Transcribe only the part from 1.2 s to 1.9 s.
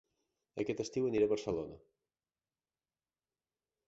a Barcelona